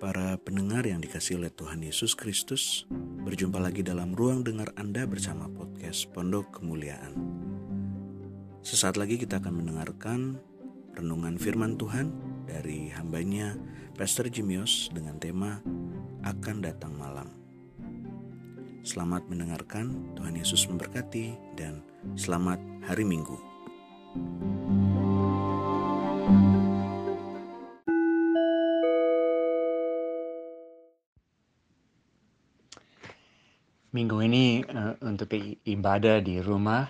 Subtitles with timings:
[0.00, 2.88] Para pendengar yang dikasih oleh Tuhan Yesus Kristus,
[3.20, 7.12] berjumpa lagi dalam ruang dengar Anda bersama podcast Pondok Kemuliaan.
[8.64, 10.40] Sesaat lagi kita akan mendengarkan
[10.96, 12.16] renungan firman Tuhan
[12.48, 13.60] dari hambanya
[13.92, 15.60] Pastor Jimios dengan tema
[16.24, 17.28] Akan Datang Malam.
[18.80, 21.84] Selamat mendengarkan, Tuhan Yesus memberkati, dan
[22.16, 22.56] selamat
[22.88, 23.36] hari Minggu.
[34.00, 35.28] Minggu ini uh, untuk
[35.68, 36.88] ibadah di rumah,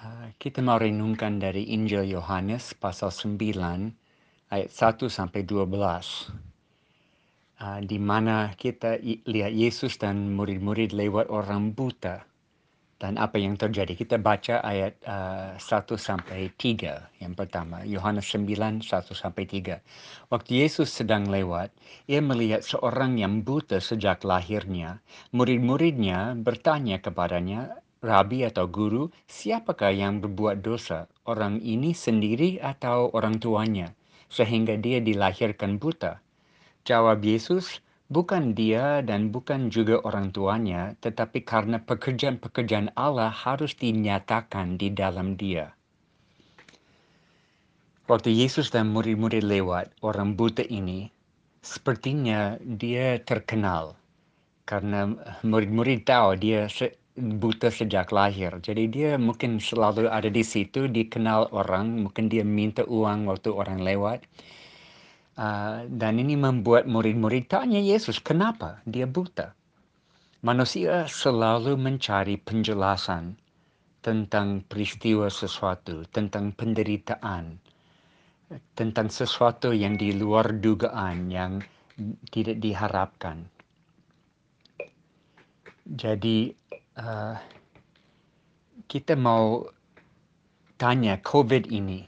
[0.00, 3.36] uh, kita mau renungkan dari Injil Yohanes pasal 9
[4.48, 5.60] ayat 1 sampai 12.
[7.60, 12.24] Uh, di mana kita lihat Yesus dan murid-murid lewat orang buta
[13.00, 13.96] dan apa yang terjadi.
[13.96, 15.64] Kita baca ayat uh, 1
[15.96, 17.80] sampai 3 yang pertama.
[17.88, 18.84] Yohanes 9, 1
[19.16, 20.28] sampai 3.
[20.28, 21.72] Waktu Yesus sedang lewat,
[22.04, 25.00] ia melihat seorang yang buta sejak lahirnya.
[25.32, 31.08] Murid-muridnya bertanya kepadanya, Rabi atau guru, siapakah yang berbuat dosa?
[31.24, 33.96] Orang ini sendiri atau orang tuanya?
[34.28, 36.20] Sehingga dia dilahirkan buta.
[36.84, 44.74] Jawab Yesus, bukan dia dan bukan juga orang tuanya, tetapi karena pekerjaan-pekerjaan Allah harus dinyatakan
[44.74, 45.72] di dalam dia.
[48.10, 51.14] Waktu Yesus dan murid-murid lewat, orang buta ini,
[51.62, 53.94] sepertinya dia terkenal.
[54.66, 55.06] Karena
[55.46, 56.66] murid-murid tahu dia
[57.14, 58.50] buta sejak lahir.
[58.58, 63.78] Jadi dia mungkin selalu ada di situ, dikenal orang, mungkin dia minta uang waktu orang
[63.78, 64.26] lewat
[65.38, 69.54] Uh, dan ini membuat murid-murid tanya Yesus, kenapa dia buta?
[70.40, 73.36] Manusia selalu mencari penjelasan
[74.00, 77.60] tentang peristiwa sesuatu, tentang penderitaan,
[78.72, 81.60] tentang sesuatu yang di luar dugaan, yang
[82.32, 83.44] tidak diharapkan.
[85.84, 86.52] Jadi,
[87.00, 87.36] uh,
[88.88, 89.68] kita mau
[90.80, 92.00] tanya COVID ini,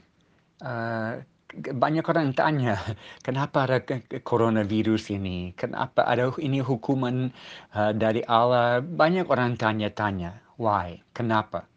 [0.65, 1.21] uh,
[1.53, 2.81] banyak orang tanya,
[3.25, 3.77] kenapa ada
[4.25, 5.53] coronavirus ini?
[5.53, 7.29] Kenapa ada ini hukuman
[7.77, 8.81] uh, dari Allah?
[8.81, 10.97] Banyak orang tanya-tanya, why?
[11.13, 11.69] Kenapa?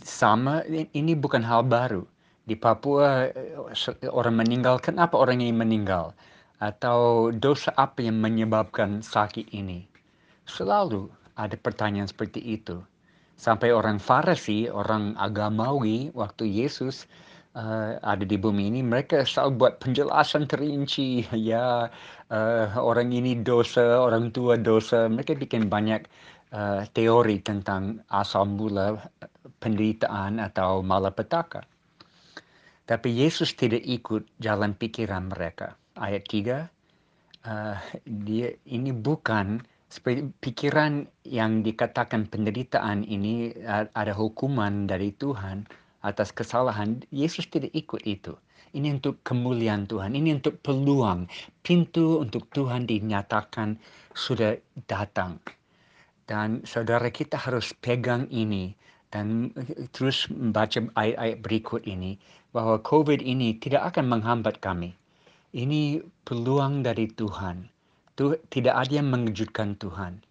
[0.00, 2.04] Sama, ini bukan hal baru.
[2.46, 3.58] Di Papua eh,
[4.06, 6.14] orang meninggal, kenapa orang ini meninggal?
[6.62, 9.84] Atau dosa apa yang menyebabkan sakit ini?
[10.46, 12.80] Selalu ada pertanyaan seperti itu.
[13.36, 17.04] Sampai orang Farisi, orang agamawi, waktu Yesus
[17.56, 21.24] uh, ada di bumi ini, mereka selalu buat penjelasan terinci.
[21.46, 21.88] Ya,
[22.28, 25.08] uh, orang ini dosa, orang tua dosa.
[25.08, 26.04] Mereka bikin banyak
[26.52, 29.00] uh, teori tentang asal mula
[29.58, 31.64] penderitaan atau malapetaka.
[32.86, 35.74] Tapi Yesus tidak ikut jalan pikiran mereka.
[35.98, 36.70] Ayat 3,
[37.50, 39.64] uh, dia ini bukan
[40.42, 43.54] pikiran yang dikatakan penderitaan ini
[43.94, 48.38] ada hukuman dari Tuhan atas kesalahan, Yesus tidak ikut itu.
[48.70, 51.26] Ini untuk kemuliaan Tuhan, ini untuk peluang,
[51.66, 53.74] pintu untuk Tuhan dinyatakan
[54.14, 54.54] sudah
[54.86, 55.42] datang.
[56.26, 58.74] Dan saudara kita harus pegang ini
[59.14, 59.54] dan
[59.94, 62.18] terus membaca ayat-ayat berikut ini
[62.50, 64.98] bahwa COVID ini tidak akan menghambat kami.
[65.54, 67.70] Ini peluang dari Tuhan.
[68.50, 70.25] Tidak ada yang mengejutkan Tuhan.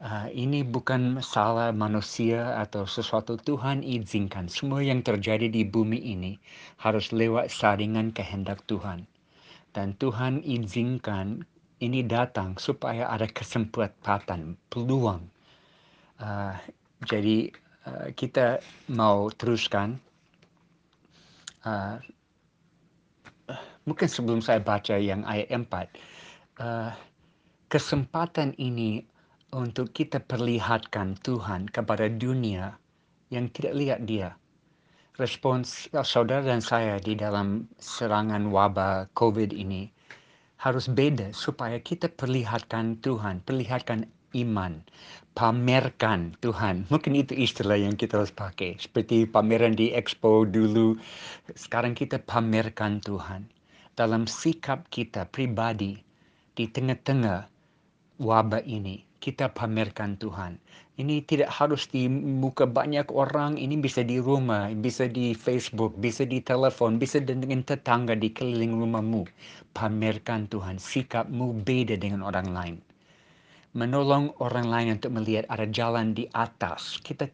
[0.00, 4.48] Uh, ini bukan salah manusia atau sesuatu Tuhan izinkan.
[4.48, 6.40] Semua yang terjadi di bumi ini
[6.80, 9.04] harus lewat saringan kehendak Tuhan.
[9.76, 11.44] Dan Tuhan izinkan
[11.84, 15.20] ini datang supaya ada kesempatan, peluang.
[16.16, 16.56] Uh,
[17.04, 17.52] jadi
[17.84, 20.00] uh, kita mau teruskan.
[21.60, 22.00] Uh,
[23.84, 25.68] mungkin sebelum saya baca yang ayat 4.
[26.56, 26.88] Uh,
[27.68, 29.04] kesempatan ini
[29.50, 32.78] untuk kita perlihatkan Tuhan kepada dunia
[33.34, 34.38] yang tidak lihat dia.
[35.18, 39.90] Respons saudara dan saya di dalam serangan wabah COVID ini
[40.62, 44.06] harus beda supaya kita perlihatkan Tuhan, perlihatkan
[44.38, 44.80] iman,
[45.34, 46.86] pamerkan Tuhan.
[46.88, 48.78] Mungkin itu istilah yang kita harus pakai.
[48.78, 50.94] Seperti pameran di Expo dulu,
[51.58, 53.50] sekarang kita pamerkan Tuhan.
[53.98, 56.00] Dalam sikap kita pribadi
[56.54, 57.50] di tengah-tengah
[58.22, 60.56] wabah ini kita pamerkan Tuhan.
[61.00, 66.28] Ini tidak harus di muka banyak orang, ini bisa di rumah, bisa di Facebook, bisa
[66.28, 69.24] di telepon, bisa dengan tetangga di keliling rumahmu.
[69.72, 72.76] Pamerkan Tuhan, sikapmu beda dengan orang lain.
[73.72, 77.00] Menolong orang lain untuk melihat ada jalan di atas.
[77.00, 77.30] Kita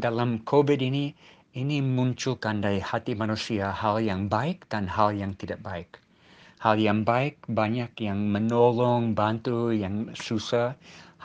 [0.00, 1.12] dalam COVID ini,
[1.52, 6.00] ini munculkan dari hati manusia hal yang baik dan hal yang tidak baik.
[6.56, 10.74] hal yang baik, banyak yang menolong, bantu, yang susah.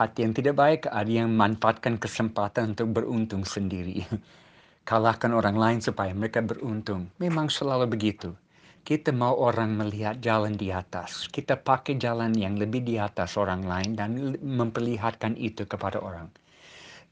[0.01, 4.01] Hati yang tidak baik, ada yang manfaatkan kesempatan untuk beruntung sendiri.
[4.89, 7.13] Kalahkan orang lain supaya mereka beruntung.
[7.21, 8.33] Memang selalu begitu.
[8.81, 11.29] Kita mau orang melihat jalan di atas.
[11.29, 16.33] Kita pakai jalan yang lebih di atas orang lain dan memperlihatkan itu kepada orang.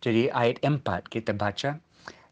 [0.02, 0.82] Jadi ayat 4
[1.14, 1.78] kita baca,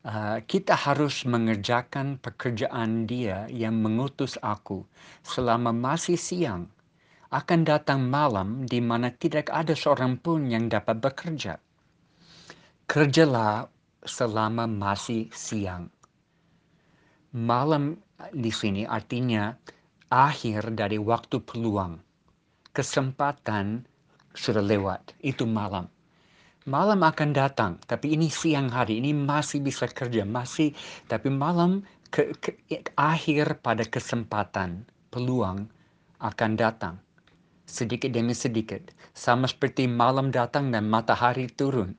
[0.09, 4.81] uh, kita harus mengerjakan pekerjaan dia yang mengutus aku
[5.21, 6.65] selama masih siang.
[7.27, 11.59] Akan datang malam di mana tidak ada seorang pun yang dapat bekerja.
[12.87, 13.67] Kerjalah
[14.07, 15.91] selama masih siang.
[17.35, 17.99] Malam
[18.31, 19.51] di sini artinya
[20.07, 21.99] akhir dari waktu peluang.
[22.71, 23.83] Kesempatan
[24.31, 25.91] sudah lewat, itu malam.
[26.67, 30.75] Malam akan datang, tapi ini siang hari, ini masih bisa kerja, masih,
[31.07, 32.59] tapi malam ke, ke,
[32.99, 35.71] akhir pada kesempatan, peluang
[36.19, 36.95] akan datang.
[37.67, 38.89] Sedikit demi sedikit.
[39.13, 41.93] Sama seperti malam datang dan matahari turun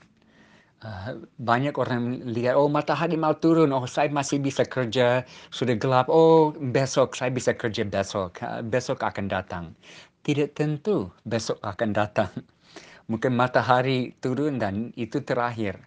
[0.78, 6.06] Uh, banyak orang lihat, oh matahari mau turun, oh saya masih bisa kerja, sudah gelap,
[6.06, 9.74] oh besok saya bisa kerja besok, uh, besok akan datang.
[10.22, 12.30] Tidak tentu besok akan datang.
[13.10, 15.82] Mungkin matahari turun dan itu terakhir.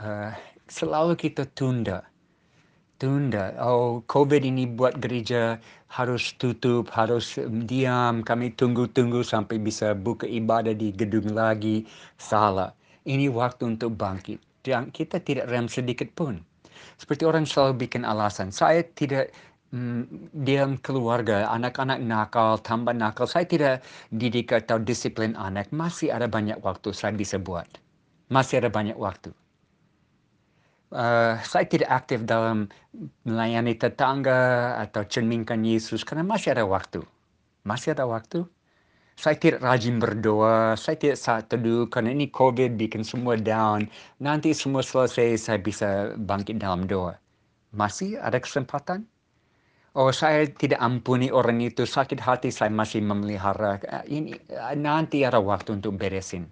[0.00, 0.32] Uh,
[0.64, 2.08] selalu kita tunda.
[2.96, 3.52] Tunda.
[3.60, 5.60] Oh, COVID ini buat gereja
[5.92, 7.36] harus tutup, harus
[7.68, 8.24] diam.
[8.24, 11.84] Kami tunggu-tunggu sampai bisa buka ibadah di gedung lagi.
[12.16, 12.72] Salah
[13.04, 14.40] ini waktu untuk bangkit.
[14.64, 16.42] Dan kita tidak rem sedikit pun.
[16.96, 18.48] Seperti orang selalu bikin alasan.
[18.48, 19.30] Saya tidak
[19.70, 23.30] mm, diam keluarga, anak-anak nakal, tambah nakal.
[23.30, 23.74] Saya tidak
[24.10, 25.70] didik atau disiplin anak.
[25.70, 27.68] Masih ada banyak waktu saya bisa buat.
[28.32, 29.30] Masih ada banyak waktu.
[30.86, 32.70] Uh, saya tidak aktif dalam
[33.26, 37.02] melayani tetangga atau cerminkan Yesus karena masih ada waktu.
[37.66, 38.46] Masih ada waktu
[39.16, 43.88] saya tidak rajin berdoa, saya tidak saat teduh karena ini COVID bikin semua down.
[44.20, 47.16] Nanti semua selesai saya bisa bangkit dalam doa.
[47.72, 49.08] Masih ada kesempatan?
[49.96, 53.80] Oh, saya tidak ampuni orang itu sakit hati saya masih memelihara.
[54.04, 54.36] Ini
[54.76, 56.44] nanti ada waktu untuk beresin.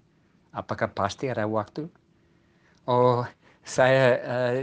[0.57, 1.85] Apakah pasti ada waktu?
[2.89, 3.29] Oh,
[3.65, 4.59] saya uh,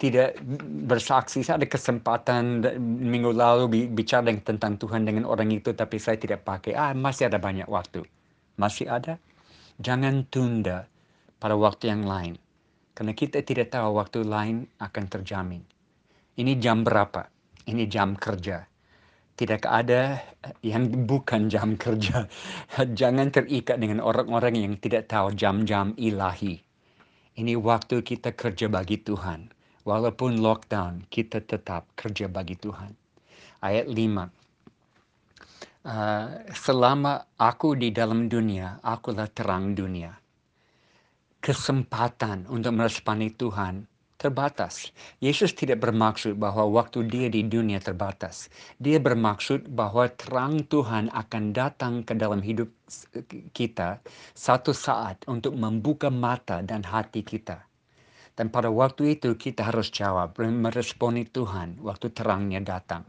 [0.00, 0.40] tidak
[0.88, 1.44] bersaksi.
[1.44, 6.72] Saya ada kesempatan minggu lalu bicara tentang Tuhan dengan orang itu, tapi saya tidak pakai.
[6.72, 8.04] Ah, masih ada banyak waktu.
[8.56, 9.20] Masih ada.
[9.76, 10.88] Jangan tunda
[11.36, 12.40] pada waktu yang lain.
[12.96, 15.60] Karena kita tidak tahu waktu lain akan terjamin.
[16.40, 17.28] Ini jam berapa?
[17.68, 18.64] Ini jam kerja.
[19.36, 20.16] Tidak ada
[20.64, 22.24] yang bukan jam kerja.
[23.00, 26.65] Jangan terikat dengan orang-orang yang tidak tahu jam-jam ilahi.
[27.36, 29.56] Ini waktu kita kerja bagi Tuhan
[29.86, 32.90] Walaupun lockdown, kita tetap kerja bagi Tuhan.
[33.62, 33.94] Ayat 5.
[35.86, 40.10] Uh, selama aku di dalam dunia, akulah terang dunia.
[41.38, 44.90] Kesempatan untuk meresponi Tuhan terbatas.
[45.20, 48.48] Yesus tidak bermaksud bahwa waktu dia di dunia terbatas.
[48.80, 52.68] Dia bermaksud bahwa terang Tuhan akan datang ke dalam hidup
[53.56, 54.00] kita
[54.32, 57.66] satu saat untuk membuka mata dan hati kita
[58.36, 63.08] dan pada waktu itu kita harus jawab, meresponi Tuhan waktu terangnya datang.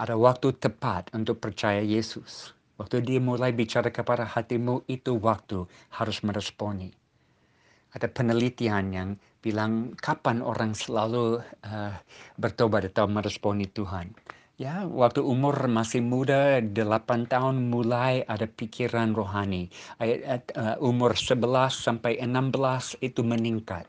[0.00, 2.56] Ada waktu tepat untuk percaya Yesus.
[2.80, 6.90] Waktu dia mulai bicara kepada hatimu, itu waktu harus meresponi.
[7.94, 9.08] Ada penelitian yang
[9.38, 11.94] bilang kapan orang selalu uh,
[12.40, 14.10] bertobat atau meresponi Tuhan.
[14.54, 19.66] Ya, waktu umur masih muda, 8 tahun mulai ada pikiran rohani.
[19.98, 21.42] Uh, umur 11
[21.74, 23.86] sampai 16 itu meningkat.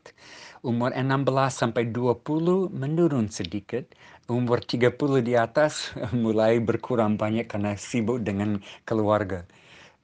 [0.65, 1.21] Umur 16
[1.53, 3.85] sampai 20 menurun sedikit.
[4.25, 8.57] Umur 30 di atas mulai berkurang banyak karena sibuk dengan
[8.89, 9.45] keluarga.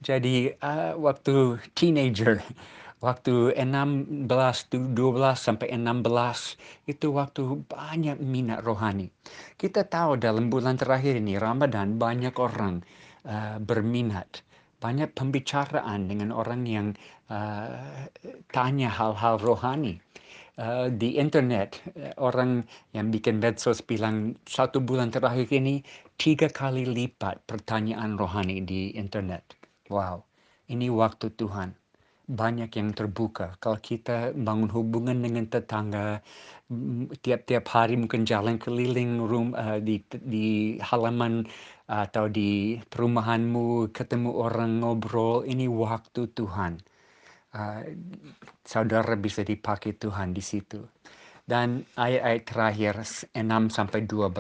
[0.06, 2.38] Jadi uh, waktu teenager
[3.02, 4.30] waktu 16, 12
[5.34, 9.10] sampai 16 itu waktu banyak minat rohani.
[9.58, 12.86] Kita tahu dalam bulan terakhir ini Ramadan banyak orang
[13.26, 14.46] uh, berminat,
[14.78, 16.88] banyak pembicaraan dengan orang yang
[17.34, 18.06] uh,
[18.54, 19.98] tanya hal-hal rohani.
[20.62, 21.80] Uh, di internet
[22.22, 22.62] orang
[22.94, 25.82] yang bikin medsos bilang satu bulan terakhir ini
[26.22, 29.58] tiga kali lipat pertanyaan rohani di internet.
[29.90, 30.28] Wow,
[30.70, 31.81] ini waktu Tuhan
[32.32, 33.60] banyak yang terbuka.
[33.60, 36.24] Kalau kita bangun hubungan dengan tetangga,
[37.20, 41.44] tiap-tiap hari mungkin jalan keliling room, uh, di, di halaman
[41.92, 46.80] atau di perumahanmu, ketemu orang ngobrol, ini waktu Tuhan.
[47.52, 47.84] Uh,
[48.64, 50.80] saudara bisa dipakai Tuhan di situ.
[51.50, 52.94] Dan ayat-ayat terakhir
[53.34, 54.38] 6 sampai 12,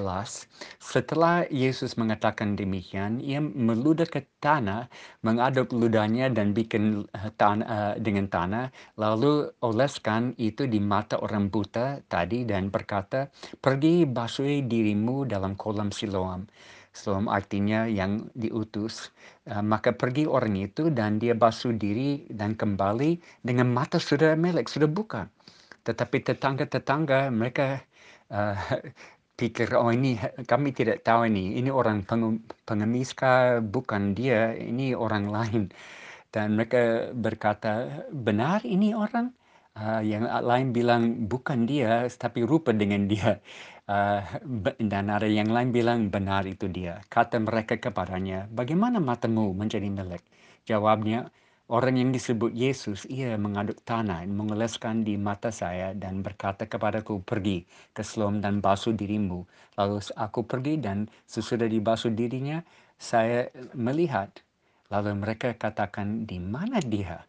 [0.78, 4.86] setelah Yesus mengatakan demikian, ia meludah ke tanah,
[5.26, 8.70] mengaduk ludahnya dan bikin uh, tanah, uh, dengan tanah,
[9.02, 15.90] lalu oleskan itu di mata orang buta tadi dan berkata, pergi basuhi dirimu dalam kolam
[15.90, 16.46] Siloam.
[16.92, 19.10] Siloam artinya yang diutus.
[19.48, 24.70] Uh, maka pergi orang itu dan dia basuh diri dan kembali dengan mata sudah melek,
[24.70, 25.26] sudah buka.
[25.88, 27.82] Tetapi tetangga-tetangga mereka
[28.30, 28.56] uh,
[29.40, 32.06] pikir, oh ini kami tidak tahu ini, ini orang
[32.68, 33.58] pengemis kah?
[33.62, 35.64] Bukan dia, ini orang lain.
[36.32, 39.34] Dan mereka berkata, benar ini orang?
[39.72, 43.40] Uh, yang lain bilang bukan dia, tapi rupa dengan dia.
[43.88, 44.20] Uh,
[44.80, 47.02] dan ada yang lain bilang benar itu dia.
[47.08, 50.24] Kata mereka kepadanya, bagaimana matamu menjadi melek?
[50.68, 51.32] Jawabnya,
[51.72, 57.64] Orang yang disebut Yesus, ia mengaduk tanah, mengoleskan di mata saya dan berkata kepadaku, pergi
[57.96, 59.48] ke Siloam dan basuh dirimu.
[59.80, 62.60] Lalu aku pergi dan sesudah dibasuh dirinya,
[63.00, 64.36] saya melihat.
[64.92, 67.24] Lalu mereka katakan, di mana dia?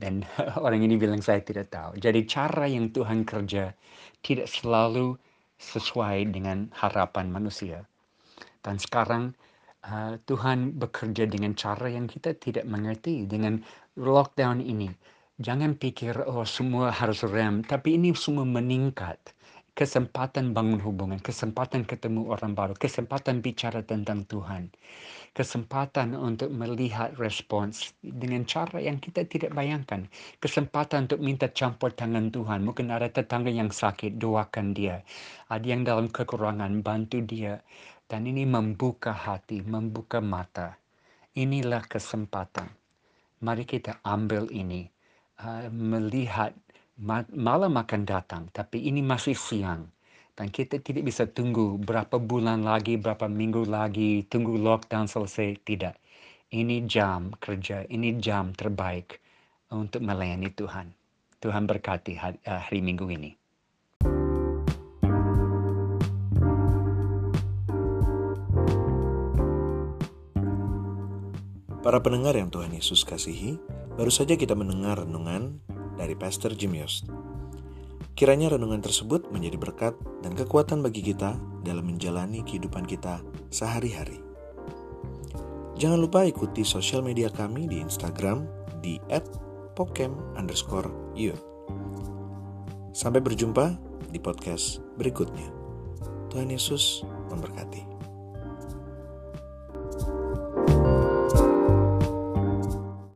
[0.00, 0.24] Dan
[0.64, 2.00] orang ini bilang, saya tidak tahu.
[2.00, 3.76] Jadi cara yang Tuhan kerja
[4.24, 5.20] tidak selalu
[5.60, 7.84] sesuai dengan harapan manusia.
[8.64, 9.36] Dan sekarang
[9.86, 13.62] uh, Tuhan bekerja dengan cara yang kita tidak mengerti dengan
[13.98, 14.90] lockdown ini.
[15.38, 19.18] Jangan pikir oh semua harus rem, tapi ini semua meningkat.
[19.78, 24.74] Kesempatan bangun hubungan, kesempatan ketemu orang baru, kesempatan bicara tentang Tuhan,
[25.38, 30.10] kesempatan untuk melihat respons dengan cara yang kita tidak bayangkan,
[30.42, 32.66] kesempatan untuk minta campur tangan Tuhan.
[32.66, 35.06] Mungkin ada tetangga yang sakit, doakan dia.
[35.46, 37.62] Ada yang dalam kekurangan, bantu dia
[38.08, 40.80] dan ini membuka hati, membuka mata.
[41.36, 42.72] Inilah kesempatan.
[43.44, 44.88] Mari kita ambil ini,
[45.44, 46.56] uh, melihat
[47.30, 49.86] malam akan datang, tapi ini masih siang.
[50.34, 55.62] Dan kita tidak bisa tunggu berapa bulan lagi, berapa minggu lagi, tunggu lockdown selesai.
[55.62, 55.94] Tidak.
[56.48, 59.20] Ini jam kerja, ini jam terbaik
[59.74, 60.94] untuk melayani Tuhan.
[61.38, 63.37] Tuhan berkati hari, hari minggu ini.
[71.88, 73.56] Para pendengar yang Tuhan Yesus kasihi,
[73.96, 75.56] baru saja kita mendengar renungan
[75.96, 77.08] dari Pastor Jim Yost.
[78.12, 84.20] Kiranya renungan tersebut menjadi berkat dan kekuatan bagi kita dalam menjalani kehidupan kita sehari-hari.
[85.80, 88.44] Jangan lupa ikuti sosial media kami di Instagram
[88.84, 89.00] di
[89.72, 90.12] @pokem
[92.92, 93.80] Sampai berjumpa
[94.12, 95.48] di podcast berikutnya.
[96.28, 97.00] Tuhan Yesus
[97.32, 97.97] memberkati.